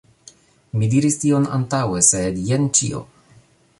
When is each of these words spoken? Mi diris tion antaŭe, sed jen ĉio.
Mi 0.77 0.87
diris 0.93 1.17
tion 1.25 1.45
antaŭe, 1.57 2.01
sed 2.09 2.41
jen 2.49 2.67
ĉio. 2.81 3.03